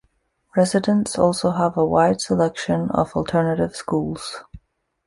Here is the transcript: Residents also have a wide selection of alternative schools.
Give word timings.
Residents 0.57 1.15
also 1.19 1.51
have 1.51 1.77
a 1.77 1.85
wide 1.85 2.21
selection 2.21 2.89
of 2.89 3.13
alternative 3.15 3.75
schools. 3.75 4.43